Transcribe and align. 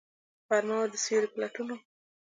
غرمه 0.47 0.75
وه، 0.79 0.87
د 0.93 0.95
سیوری 1.03 1.27
په 1.31 1.37
لټون 1.41 1.67
وم 1.69 1.81